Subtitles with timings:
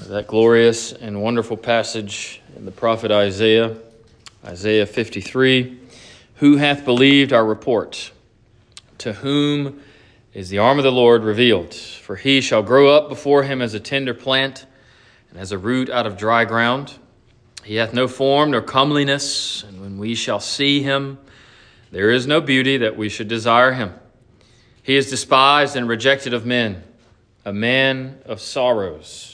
[0.00, 3.76] that glorious and wonderful passage in the prophet Isaiah,
[4.44, 5.78] Isaiah 53
[6.36, 8.10] Who hath believed our report?
[8.98, 9.80] To whom
[10.32, 11.72] is the arm of the Lord revealed?
[11.74, 14.66] For he shall grow up before him as a tender plant
[15.30, 16.94] and as a root out of dry ground.
[17.62, 21.18] He hath no form nor comeliness, and when we shall see him,
[21.92, 23.94] there is no beauty that we should desire him.
[24.82, 26.82] He is despised and rejected of men,
[27.44, 29.33] a man of sorrows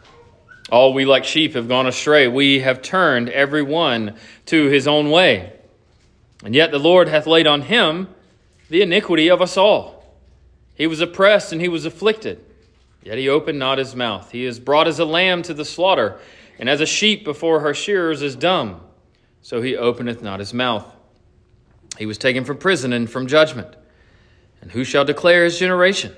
[0.71, 2.27] All we like sheep have gone astray.
[2.27, 5.53] We have turned every one to his own way.
[6.43, 8.07] And yet the Lord hath laid on him
[8.69, 10.15] the iniquity of us all.
[10.73, 12.43] He was oppressed and he was afflicted,
[13.03, 14.31] yet he opened not his mouth.
[14.31, 16.17] He is brought as a lamb to the slaughter,
[16.57, 18.79] and as a sheep before her shearers is dumb,
[19.41, 20.95] so he openeth not his mouth.
[21.99, 23.75] He was taken from prison and from judgment.
[24.61, 26.15] And who shall declare his generation?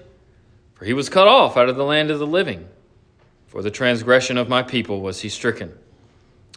[0.76, 2.70] For he was cut off out of the land of the living.
[3.54, 5.78] For the transgression of my people was he stricken.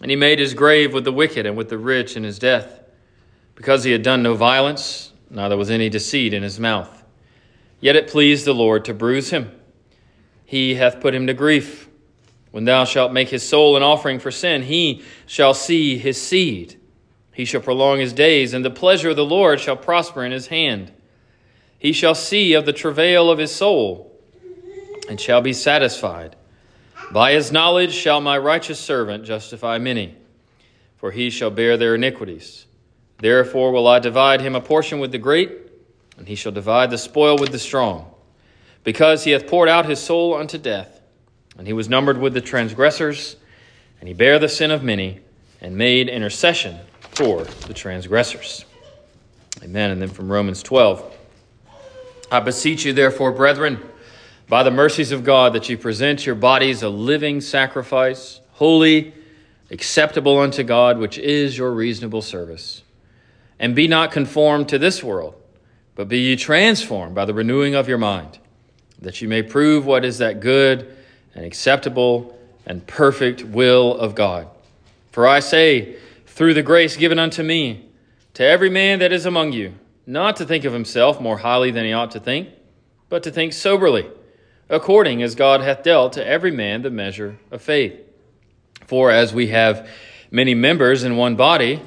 [0.00, 2.80] And he made his grave with the wicked and with the rich in his death,
[3.54, 7.04] because he had done no violence, neither was any deceit in his mouth.
[7.80, 9.52] Yet it pleased the Lord to bruise him.
[10.46, 11.86] He hath put him to grief.
[12.50, 16.80] When thou shalt make his soul an offering for sin, he shall see his seed.
[17.34, 20.46] He shall prolong his days, and the pleasure of the Lord shall prosper in his
[20.46, 20.92] hand.
[21.78, 24.18] He shall see of the travail of his soul,
[25.10, 26.36] and shall be satisfied.
[27.12, 30.16] By his knowledge shall my righteous servant justify many,
[30.96, 32.66] for he shall bear their iniquities.
[33.18, 35.52] Therefore will I divide him a portion with the great,
[36.18, 38.12] and he shall divide the spoil with the strong,
[38.84, 41.00] because he hath poured out his soul unto death,
[41.56, 43.36] and he was numbered with the transgressors,
[44.00, 45.20] and he bare the sin of many,
[45.60, 46.78] and made intercession
[47.12, 48.64] for the transgressors.
[49.62, 49.90] Amen.
[49.90, 51.14] And then from Romans 12
[52.30, 53.80] I beseech you, therefore, brethren,
[54.48, 59.12] by the mercies of God that you present your bodies a living sacrifice, holy,
[59.70, 62.82] acceptable unto God, which is your reasonable service.
[63.58, 65.34] And be not conformed to this world,
[65.94, 68.38] but be ye transformed by the renewing of your mind,
[69.00, 70.96] that you may prove what is that good
[71.34, 74.46] and acceptable and perfect will of God.
[75.10, 75.96] For I say,
[76.26, 77.88] through the grace given unto me,
[78.34, 79.74] to every man that is among you,
[80.06, 82.50] not to think of himself more highly than he ought to think,
[83.08, 84.06] but to think soberly
[84.68, 88.00] according as God hath dealt to every man the measure of faith.
[88.86, 89.88] For as we have
[90.30, 91.82] many members in one body,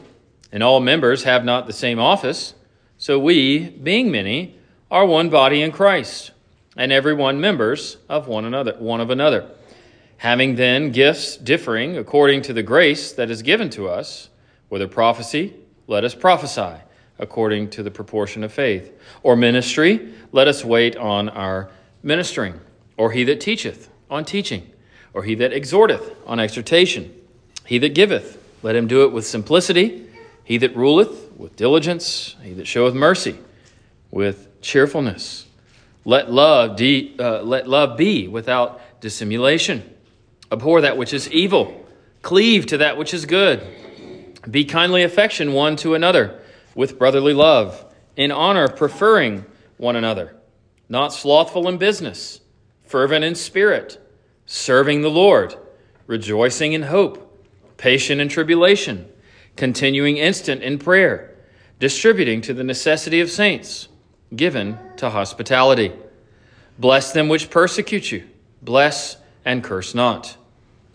[0.52, 2.54] and all members have not the same office,
[2.98, 4.56] so we, being many,
[4.90, 6.32] are one body in Christ,
[6.76, 9.50] and every one members of one another, one of another.
[10.18, 14.30] Having then gifts differing according to the grace that is given to us,
[14.68, 15.54] whether prophecy,
[15.88, 16.82] let us prophesy
[17.20, 18.92] according to the proportion of faith,
[19.24, 21.70] or ministry, let us wait on our
[22.02, 22.60] ministering
[23.00, 24.70] or he that teacheth on teaching,
[25.14, 27.10] or he that exhorteth on exhortation.
[27.66, 30.06] He that giveth, let him do it with simplicity.
[30.44, 32.36] He that ruleth, with diligence.
[32.44, 33.38] He that showeth mercy,
[34.12, 35.48] with cheerfulness.
[36.04, 39.96] Let love, de- uh, let love be without dissimulation.
[40.52, 41.88] Abhor that which is evil.
[42.22, 43.66] Cleave to that which is good.
[44.52, 46.42] Be kindly affection one to another
[46.76, 47.86] with brotherly love,
[48.18, 49.46] in honor preferring
[49.78, 50.36] one another,
[50.90, 52.42] not slothful in business
[52.90, 54.04] fervent in spirit,
[54.48, 55.56] serving the Lord,
[56.08, 59.08] rejoicing in hope, patient in tribulation,
[59.56, 61.36] continuing instant in prayer,
[61.78, 63.90] distributing to the necessity of saints,
[64.36, 65.94] given to hospitality.
[66.80, 68.28] Bless them which persecute you,
[68.64, 70.36] bless and curse not.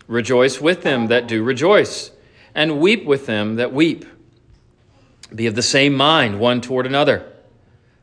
[0.05, 2.11] Rejoice with them that do rejoice,
[2.53, 4.03] and weep with them that weep.
[5.33, 7.25] Be of the same mind one toward another.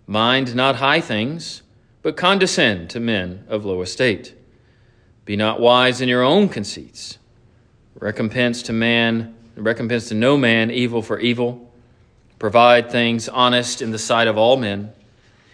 [0.07, 1.62] Mind not high things
[2.03, 4.35] but condescend to men of low estate.
[5.25, 7.19] Be not wise in your own conceits.
[7.95, 11.73] Recompense to man, recompense to no man evil for evil.
[12.39, 14.93] Provide things honest in the sight of all men.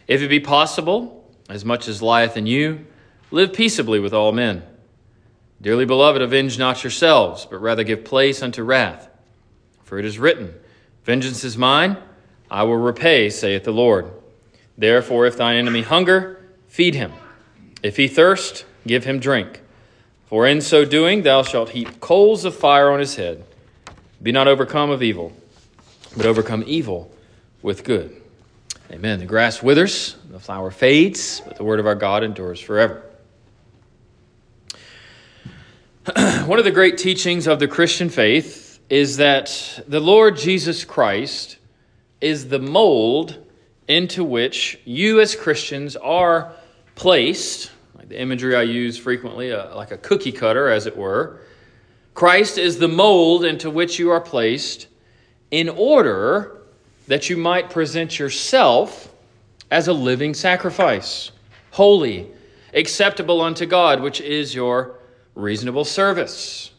[0.06, 2.86] If it be possible, as much as lieth in you,
[3.30, 4.62] live peaceably with all men.
[5.60, 9.08] Dearly beloved, avenge not yourselves, but rather give place unto wrath.
[9.84, 10.54] For it is written,
[11.04, 11.98] Vengeance is mine,
[12.50, 14.10] I will repay, saith the Lord.
[14.78, 16.37] Therefore, if thine enemy hunger,
[16.68, 17.12] feed him.
[17.82, 19.60] If he thirst, give him drink.
[20.26, 23.44] For in so doing, thou shalt heap coals of fire on his head.
[24.22, 25.32] Be not overcome of evil,
[26.16, 27.10] but overcome evil
[27.62, 28.14] with good.
[28.90, 29.18] Amen.
[29.20, 33.02] The grass withers, the flower fades, but the word of our God endures forever.
[36.46, 41.58] One of the great teachings of the Christian faith is that the Lord Jesus Christ
[42.20, 43.36] is the mold
[43.86, 46.52] into which you as Christians are
[46.98, 51.38] placed, like the imagery I use frequently, uh, like a cookie cutter, as it were.
[52.12, 54.88] Christ is the mold into which you are placed
[55.52, 56.62] in order
[57.06, 59.14] that you might present yourself
[59.70, 61.30] as a living sacrifice,
[61.70, 62.26] holy,
[62.74, 64.98] acceptable unto God, which is your
[65.36, 66.72] reasonable service.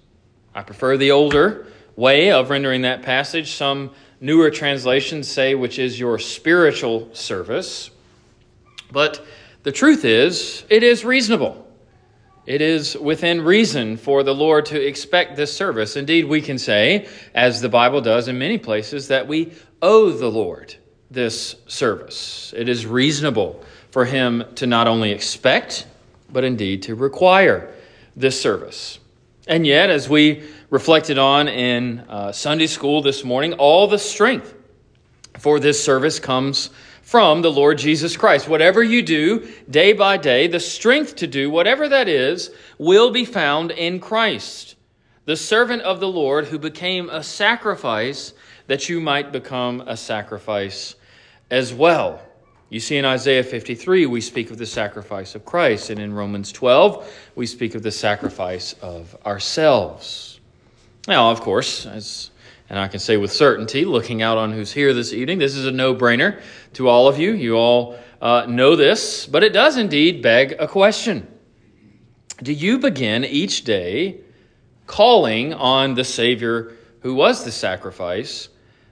[0.54, 3.54] I prefer the older way of rendering that passage.
[3.54, 7.90] Some newer translations say, which is your spiritual service.
[8.92, 9.26] But
[9.64, 11.66] the truth is, it is reasonable.
[12.46, 15.96] It is within reason for the Lord to expect this service.
[15.96, 20.32] Indeed, we can say, as the Bible does in many places, that we owe the
[20.32, 20.76] Lord
[21.12, 22.54] this service.
[22.56, 25.86] It is reasonable for Him to not only expect,
[26.32, 27.74] but indeed to require
[28.16, 29.00] this service.
[29.48, 34.54] And yet, as we reflected on in uh, Sunday school this morning, all the strength
[35.40, 36.70] for this service comes
[37.10, 38.48] from the Lord Jesus Christ.
[38.48, 43.26] Whatever you do day by day, the strength to do whatever that is will be
[43.26, 44.76] found in Christ,
[45.26, 48.34] the servant of the Lord who became a sacrifice
[48.68, 50.94] that you might become a sacrifice
[51.50, 52.22] as well.
[52.70, 56.52] You see, in Isaiah 53, we speak of the sacrifice of Christ, and in Romans
[56.52, 60.40] 12, we speak of the sacrifice of ourselves.
[61.08, 62.30] Now, of course, as
[62.70, 65.66] and I can say with certainty, looking out on who's here this evening, this is
[65.66, 66.40] a no brainer
[66.74, 67.32] to all of you.
[67.34, 71.28] You all uh, know this, but it does indeed beg a question.
[72.42, 74.22] Do you begin each day
[74.86, 78.50] calling on the Savior who was the sacrifice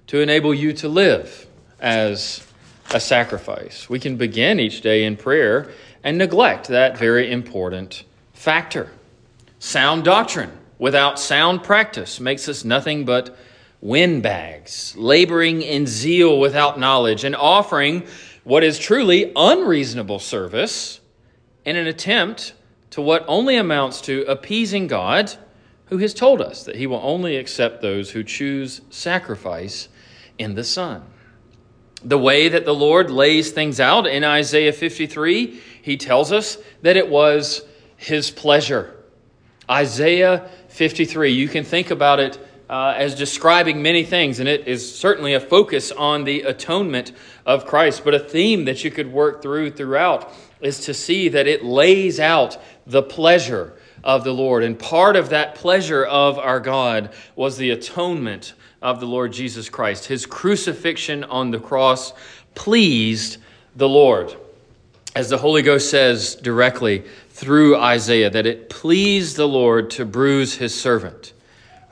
[0.08, 1.46] to enable you to live
[1.80, 2.46] as
[2.92, 3.88] a sacrifice?
[3.88, 5.72] We can begin each day in prayer
[6.04, 8.04] and neglect that very important
[8.34, 8.92] factor.
[9.60, 13.38] Sound doctrine without sound practice makes us nothing but
[13.82, 18.04] windbags, laboring in zeal without knowledge, and offering
[18.44, 21.00] what is truly unreasonable service
[21.66, 22.54] in an attempt
[22.90, 25.34] to what only amounts to appeasing God,
[25.86, 29.90] who has told us that he will only accept those who choose sacrifice
[30.38, 31.04] in the Son.
[32.04, 36.98] The way that the Lord lays things out in Isaiah 53, he tells us that
[36.98, 37.62] it was
[37.98, 38.96] his pleasure.
[39.70, 42.40] Isaiah 53, you can think about it
[42.70, 47.14] uh, as describing many things, and it is certainly a focus on the atonement
[47.46, 48.04] of Christ.
[48.04, 52.20] But a theme that you could work through throughout is to see that it lays
[52.20, 53.74] out the pleasure
[54.04, 54.64] of the Lord.
[54.64, 59.70] And part of that pleasure of our God was the atonement of the Lord Jesus
[59.70, 60.06] Christ.
[60.06, 62.14] His crucifixion on the cross
[62.54, 63.38] pleased
[63.76, 64.36] the Lord.
[65.16, 70.56] As the Holy Ghost says directly through Isaiah, that it pleased the Lord to bruise
[70.56, 71.34] his servant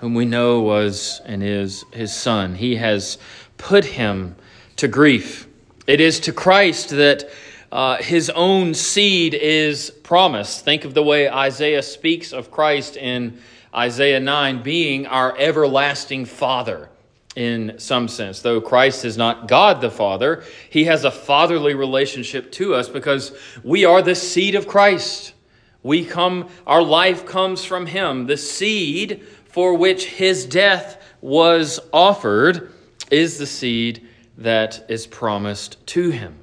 [0.05, 2.53] whom we know was and is his son.
[2.53, 3.17] He has
[3.57, 4.35] put him
[4.75, 5.47] to grief.
[5.87, 7.27] It is to Christ that
[7.71, 10.63] uh, his own seed is promised.
[10.63, 13.39] Think of the way Isaiah speaks of Christ in
[13.73, 16.87] Isaiah 9 being our everlasting Father
[17.35, 18.41] in some sense.
[18.41, 23.35] Though Christ is not God the Father, he has a fatherly relationship to us because
[23.63, 25.33] we are the seed of Christ.
[25.81, 28.25] We come, our life comes from him.
[28.25, 29.23] The seed
[29.55, 32.73] for which his death was offered
[33.09, 34.05] is the seed
[34.37, 36.35] that is promised to him.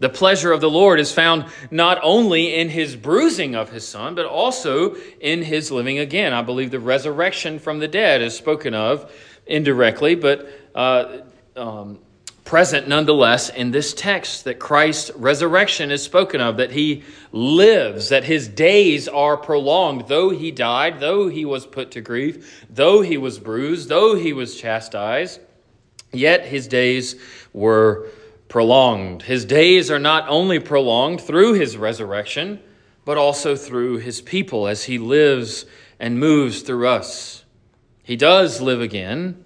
[0.00, 4.14] The pleasure of the Lord is found not only in his bruising of his son,
[4.14, 6.34] but also in his living again.
[6.34, 9.10] I believe the resurrection from the dead is spoken of
[9.46, 11.20] indirectly, but uh,
[11.56, 12.00] um,
[12.46, 18.24] present nonetheless in this text that Christ's resurrection is spoken of, that he lives, that
[18.24, 20.08] his days are prolonged.
[20.08, 24.32] Though he died, though he was put to grief, though he was bruised, though he
[24.32, 25.40] was chastised,
[26.12, 27.16] yet his days
[27.52, 28.08] were
[28.48, 29.22] prolonged.
[29.22, 32.60] His days are not only prolonged through his resurrection,
[33.04, 35.66] but also through his people as he lives
[35.98, 37.44] and moves through us.
[38.04, 39.44] He does live again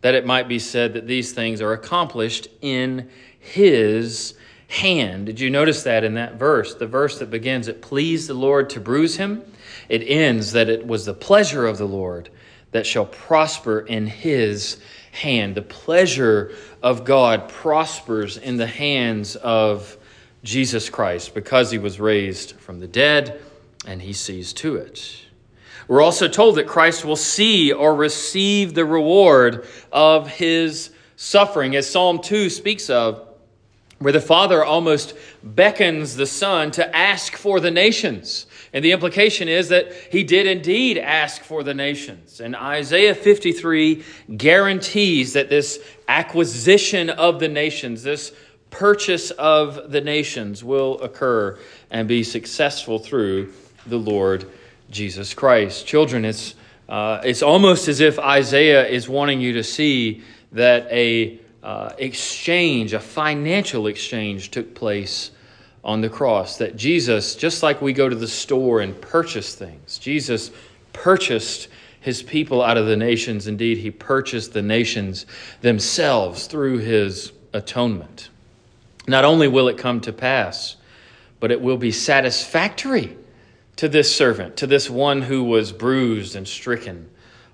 [0.00, 4.34] that it might be said that these things are accomplished in his
[4.68, 5.26] hand.
[5.26, 6.74] Did you notice that in that verse?
[6.74, 9.42] The verse that begins, It pleased the Lord to bruise him.
[9.88, 12.28] It ends that it was the pleasure of the Lord
[12.72, 14.80] that shall prosper in his
[15.12, 15.54] hand.
[15.54, 16.52] The pleasure
[16.82, 19.96] of God prospers in the hands of
[20.44, 23.40] Jesus Christ because he was raised from the dead
[23.86, 25.27] and he sees to it.
[25.88, 31.88] We're also told that Christ will see or receive the reward of his suffering, as
[31.88, 33.26] Psalm 2 speaks of,
[33.98, 38.46] where the Father almost beckons the Son to ask for the nations.
[38.74, 42.40] And the implication is that he did indeed ask for the nations.
[42.40, 44.04] And Isaiah 53
[44.36, 48.34] guarantees that this acquisition of the nations, this
[48.68, 51.58] purchase of the nations, will occur
[51.90, 53.54] and be successful through
[53.86, 54.44] the Lord
[54.90, 55.86] Jesus Christ.
[55.86, 56.54] Children, it's,
[56.88, 62.94] uh, it's almost as if Isaiah is wanting you to see that a uh, exchange,
[62.94, 65.30] a financial exchange, took place
[65.84, 66.58] on the cross.
[66.58, 70.50] That Jesus, just like we go to the store and purchase things, Jesus
[70.92, 71.68] purchased
[72.00, 73.46] his people out of the nations.
[73.46, 75.26] Indeed, he purchased the nations
[75.60, 78.30] themselves through his atonement.
[79.06, 80.76] Not only will it come to pass,
[81.40, 83.16] but it will be satisfactory
[83.78, 87.08] to this servant, to this one who was bruised and stricken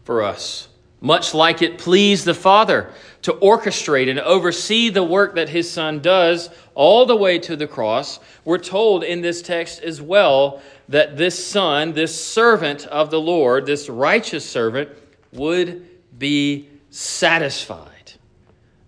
[0.05, 0.69] for us.
[1.03, 2.91] Much like it pleased the Father
[3.21, 7.67] to orchestrate and oversee the work that his Son does all the way to the
[7.67, 13.21] cross, we're told in this text as well that this Son, this servant of the
[13.21, 14.89] Lord, this righteous servant,
[15.33, 15.87] would
[16.19, 18.15] be satisfied.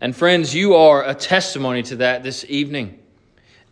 [0.01, 2.99] And friends, you are a testimony to that this evening.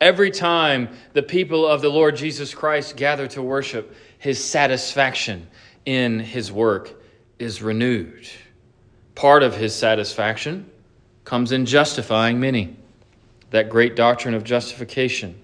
[0.04, 5.46] Every time the people of the Lord Jesus Christ gather to worship, his satisfaction
[5.86, 6.92] in his work
[7.38, 8.28] is renewed.
[9.14, 10.70] Part of his satisfaction
[11.24, 12.76] comes in justifying many.
[13.48, 15.40] That great doctrine of justification.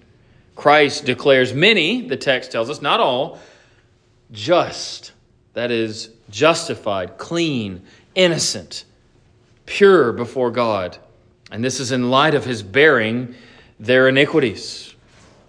[0.55, 3.39] Christ declares many, the text tells us, not all,
[4.31, 5.11] just.
[5.53, 7.81] That is, justified, clean,
[8.13, 8.85] innocent,
[9.65, 10.99] pure before God.
[11.49, 13.33] And this is in light of his bearing
[13.81, 14.93] their iniquities.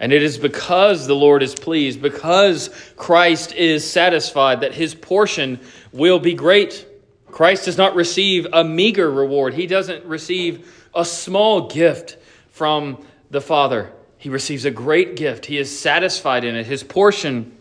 [0.01, 5.61] And it is because the Lord is pleased, because Christ is satisfied, that his portion
[5.93, 6.89] will be great.
[7.31, 12.17] Christ does not receive a meager reward, he doesn't receive a small gift
[12.51, 13.93] from the Father.
[14.19, 15.47] He receives a great gift.
[15.47, 16.67] He is satisfied in it.
[16.67, 17.57] His portion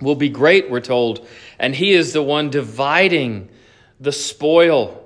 [0.00, 1.26] will be great, we're told.
[1.58, 3.48] And he is the one dividing
[4.00, 5.04] the spoil.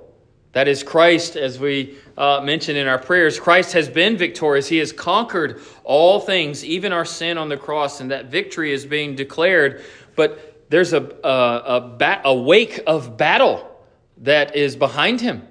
[0.53, 3.39] That is Christ, as we uh, mentioned in our prayers.
[3.39, 4.67] Christ has been victorious.
[4.67, 8.85] He has conquered all things, even our sin on the cross, and that victory is
[8.85, 9.83] being declared.
[10.15, 13.67] But there's a, a, a, a wake of battle
[14.17, 15.47] that is behind him.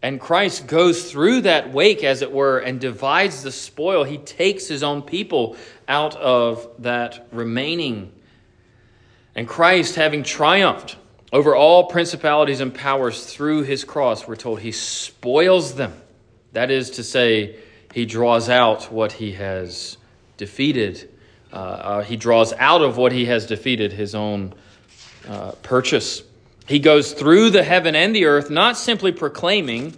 [0.00, 4.04] And Christ goes through that wake, as it were, and divides the spoil.
[4.04, 5.56] He takes his own people
[5.88, 8.12] out of that remaining.
[9.34, 10.96] And Christ, having triumphed
[11.32, 15.92] over all principalities and powers through his cross, we're told he spoils them.
[16.52, 17.56] That is to say,
[17.92, 19.96] he draws out what he has
[20.36, 21.10] defeated.
[21.52, 24.54] Uh, uh, he draws out of what he has defeated his own
[25.28, 26.22] uh, purchase.
[26.66, 29.94] He goes through the heaven and the earth, not simply proclaiming,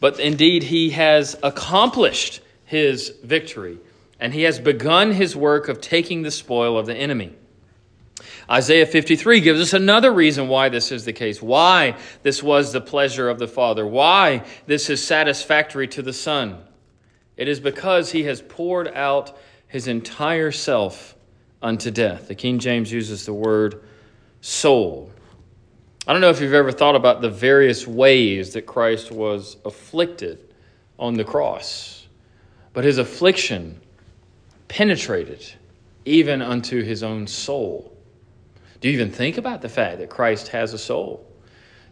[0.00, 3.78] but indeed he has accomplished his victory,
[4.20, 7.34] and he has begun his work of taking the spoil of the enemy.
[8.50, 12.80] Isaiah 53 gives us another reason why this is the case, why this was the
[12.80, 16.58] pleasure of the Father, why this is satisfactory to the Son.
[17.36, 19.36] It is because he has poured out
[19.66, 21.14] his entire self
[21.60, 22.28] unto death.
[22.28, 23.82] The King James uses the word
[24.40, 25.12] soul.
[26.06, 30.54] I don't know if you've ever thought about the various ways that Christ was afflicted
[30.98, 32.06] on the cross,
[32.72, 33.78] but his affliction
[34.68, 35.44] penetrated
[36.06, 37.97] even unto his own soul.
[38.80, 41.26] Do you even think about the fact that Christ has a soul?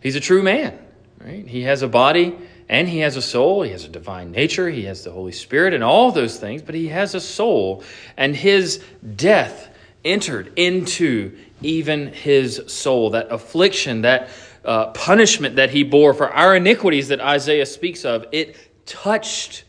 [0.00, 0.78] He's a true man,
[1.20, 1.46] right?
[1.46, 2.36] He has a body
[2.68, 3.62] and he has a soul.
[3.62, 4.68] He has a divine nature.
[4.70, 7.82] He has the Holy Spirit and all those things, but he has a soul.
[8.16, 8.82] And his
[9.16, 9.68] death
[10.04, 13.10] entered into even his soul.
[13.10, 14.28] That affliction, that
[14.64, 19.64] uh, punishment that he bore for our iniquities that Isaiah speaks of, it touched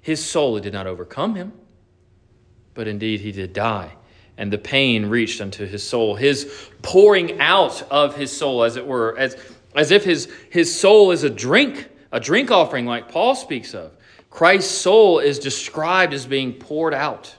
[0.00, 0.56] his soul.
[0.56, 1.52] It did not overcome him,
[2.74, 3.92] but indeed he did die
[4.38, 6.14] and the pain reached unto his soul.
[6.14, 9.36] His pouring out of his soul, as it were, as,
[9.74, 13.92] as if his, his soul is a drink, a drink offering like Paul speaks of.
[14.30, 17.34] Christ's soul is described as being poured out.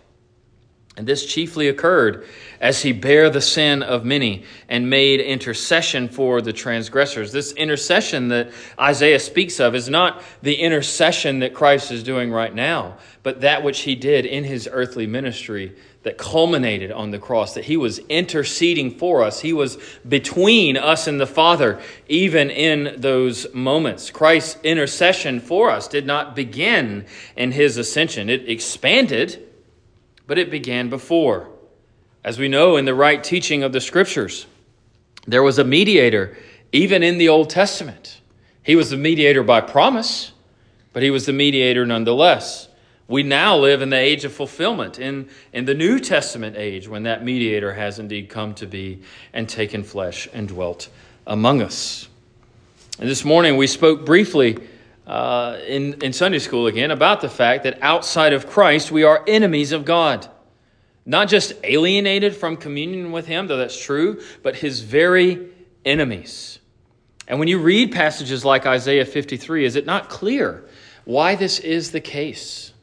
[0.98, 2.25] And this chiefly occurred
[2.60, 7.32] as he bare the sin of many and made intercession for the transgressors.
[7.32, 12.54] This intercession that Isaiah speaks of is not the intercession that Christ is doing right
[12.54, 15.75] now, but that which he did in his earthly ministry
[16.08, 19.42] that culminated on the cross, that he was interceding for us.
[19.42, 24.10] He was between us and the Father, even in those moments.
[24.10, 29.46] Christ's intercession for us did not begin in his ascension, it expanded,
[30.28, 31.50] but it began before.
[32.24, 34.46] As we know in the right teaching of the Scriptures,
[35.28, 36.38] There was a mediator
[36.72, 38.22] even in the Old Testament.
[38.64, 40.32] He was the mediator by promise,
[40.94, 42.70] but he was the mediator nonetheless.
[43.10, 47.04] We now live in the age of fulfillment, in, in the New Testament age, when
[47.04, 50.90] that mediator has indeed come to be and taken flesh and dwelt
[51.26, 52.10] among us.
[53.00, 54.58] And this morning we spoke briefly
[55.06, 59.24] uh, in, in Sunday school again about the fact that outside of Christ we are
[59.26, 60.28] enemies of God.
[61.06, 65.48] Not just alienated from communion with Him, though that's true, but His very
[65.86, 66.60] enemies.
[67.30, 70.66] And when you read passages like Isaiah 53, is it not clear
[71.06, 72.74] why this is the case?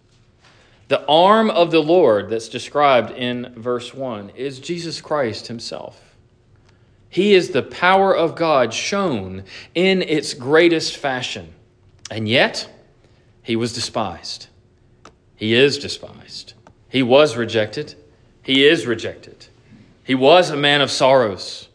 [0.89, 6.17] The arm of the Lord that's described in verse 1 is Jesus Christ Himself.
[7.09, 11.55] He is the power of God shown in its greatest fashion.
[12.11, 12.69] And yet,
[13.43, 14.49] He was despised.
[15.37, 16.55] He is despised.
[16.89, 17.95] He was rejected.
[18.43, 19.47] He is rejected.
[20.05, 21.69] He was a man of sorrows,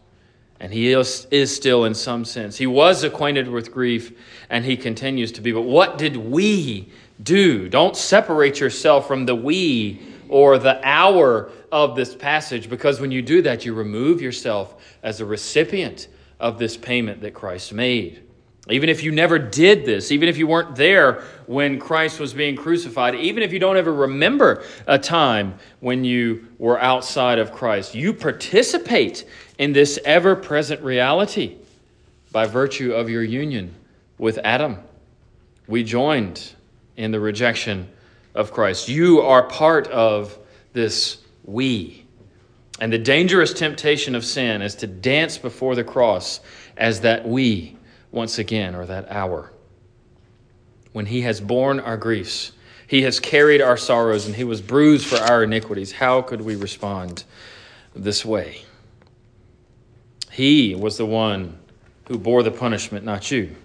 [0.60, 2.58] and he is, is still in some sense.
[2.58, 4.12] He was acquainted with grief,
[4.50, 5.52] and he continues to be.
[5.52, 6.92] But what did we
[7.24, 7.70] do?
[7.70, 13.22] Don't separate yourself from the we or the our of this passage, because when you
[13.22, 16.08] do that, you remove yourself as a recipient
[16.40, 18.24] of this payment that Christ made.
[18.70, 22.56] Even if you never did this, even if you weren't there when Christ was being
[22.56, 27.96] crucified, even if you don't ever remember a time when you were outside of Christ,
[27.96, 29.26] you participate
[29.58, 31.56] in this ever present reality
[32.32, 33.74] by virtue of your union
[34.20, 34.78] with Adam.
[35.68, 36.54] We joined
[36.96, 37.90] in the rejection
[38.36, 38.88] of Christ.
[38.88, 40.38] You are part of
[40.74, 42.06] this we.
[42.80, 46.40] And the dangerous temptation of sin is to dance before the cross
[46.78, 47.76] as that we
[48.12, 49.52] once again, or that our.
[50.92, 52.52] When he has borne our griefs,
[52.88, 55.92] he has carried our sorrows, and he was bruised for our iniquities.
[55.92, 57.24] How could we respond
[57.96, 58.64] this way?
[60.32, 61.60] He was the one
[62.08, 63.56] who bore the punishment, not you.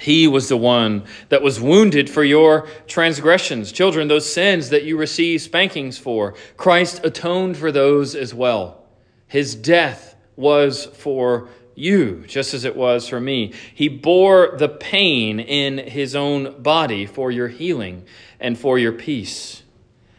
[0.00, 3.70] He was the one that was wounded for your transgressions.
[3.70, 8.84] Children, those sins that you receive spankings for, Christ atoned for those as well.
[9.28, 13.52] His death was for you, just as it was for me.
[13.74, 18.04] He bore the pain in his own body for your healing
[18.40, 19.62] and for your peace.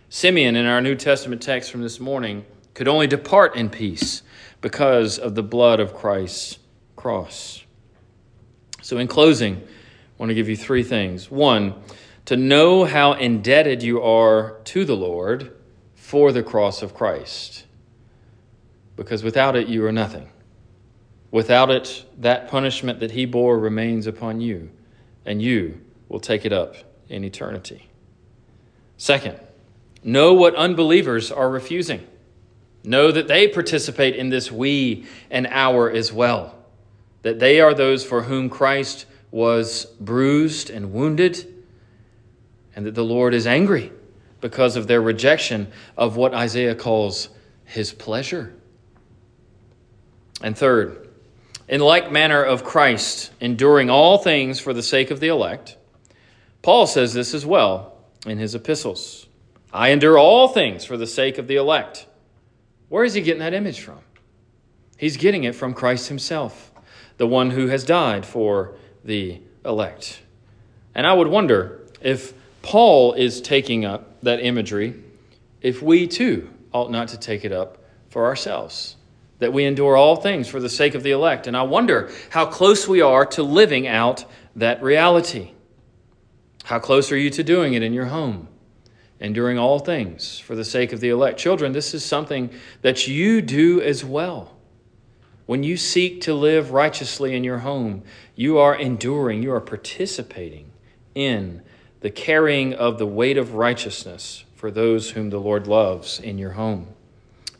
[0.09, 4.21] Simeon, in our New Testament text from this morning, could only depart in peace
[4.61, 6.59] because of the blood of Christ's
[6.95, 7.63] cross.
[8.81, 9.67] So, in closing, I
[10.17, 11.29] want to give you three things.
[11.29, 11.75] One,
[12.25, 15.55] to know how indebted you are to the Lord
[15.95, 17.65] for the cross of Christ,
[18.95, 20.29] because without it, you are nothing.
[21.35, 24.69] Without it, that punishment that he bore remains upon you,
[25.25, 26.75] and you will take it up
[27.09, 27.89] in eternity.
[28.95, 29.37] Second,
[30.01, 32.07] know what unbelievers are refusing.
[32.85, 36.55] Know that they participate in this we and our as well.
[37.23, 41.53] That they are those for whom Christ was bruised and wounded,
[42.77, 43.91] and that the Lord is angry
[44.39, 45.67] because of their rejection
[45.97, 47.27] of what Isaiah calls
[47.65, 48.55] his pleasure.
[50.41, 51.04] And third,
[51.67, 55.77] in like manner of Christ, enduring all things for the sake of the elect.
[56.61, 59.27] Paul says this as well in his epistles.
[59.73, 62.07] I endure all things for the sake of the elect.
[62.89, 63.99] Where is he getting that image from?
[64.97, 66.71] He's getting it from Christ himself,
[67.17, 70.21] the one who has died for the elect.
[70.93, 74.95] And I would wonder if Paul is taking up that imagery,
[75.61, 78.95] if we too ought not to take it up for ourselves
[79.39, 81.47] that we endure all things for the sake of the elect.
[81.47, 85.51] And I wonder how close we are to living out that reality.
[86.63, 88.47] How close are you to doing it in your home?
[89.19, 91.39] Enduring all things for the sake of the elect.
[91.39, 92.49] Children, this is something
[92.81, 94.55] that you do as well.
[95.45, 98.03] When you seek to live righteously in your home,
[98.35, 100.71] you are enduring, you are participating
[101.13, 101.61] in
[102.01, 106.51] the carrying of the weight of righteousness for those whom the Lord loves in your
[106.51, 106.94] home.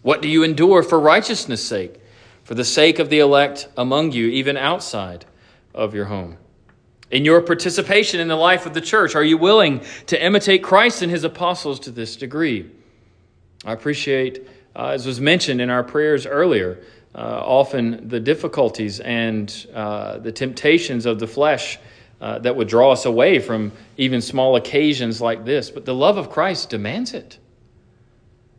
[0.05, 1.99] What do you endure for righteousness' sake,
[2.43, 5.25] for the sake of the elect among you, even outside
[5.73, 6.37] of your home?
[7.09, 11.01] In your participation in the life of the church, are you willing to imitate Christ
[11.01, 12.69] and his apostles to this degree?
[13.65, 16.83] I appreciate, uh, as was mentioned in our prayers earlier,
[17.15, 21.79] uh, often the difficulties and uh, the temptations of the flesh
[22.21, 25.71] uh, that would draw us away from even small occasions like this.
[25.71, 27.39] But the love of Christ demands it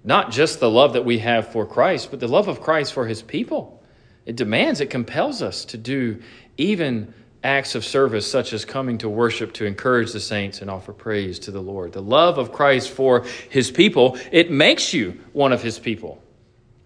[0.06, 3.06] not just the love that we have for Christ, but the love of Christ for
[3.06, 3.82] his people.
[4.24, 6.22] It demands, it compels us to do
[6.56, 10.92] even acts of service such as coming to worship to encourage the saints and offer
[10.92, 11.92] praise to the Lord.
[11.92, 16.22] The love of Christ for his people, it makes you one of his people.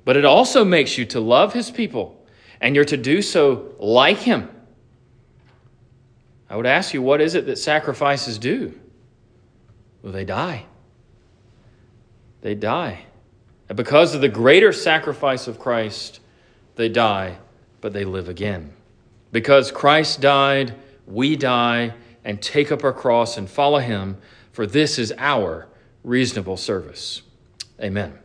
[0.06, 2.16] But it also makes you to love his people
[2.58, 4.48] and you're to do so like him.
[6.48, 8.78] I would ask you, what is it that sacrifices do?
[10.02, 10.64] Well, they die.
[12.40, 13.04] They die.
[13.70, 16.18] And because of the greater sacrifice of Christ,
[16.74, 17.38] they die,
[17.80, 18.72] but they live again.
[19.30, 20.74] Because Christ died,
[21.06, 24.16] we die and take up our cross and follow him,
[24.50, 25.68] for this is our
[26.02, 27.22] reasonable service.
[27.80, 28.18] Amen.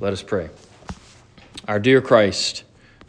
[0.00, 0.50] Let us pray.
[1.68, 2.64] Our dear Christ,